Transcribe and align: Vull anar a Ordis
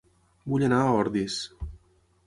Vull 0.53 0.65
anar 0.69 0.81
a 0.87 0.97
Ordis 1.03 1.39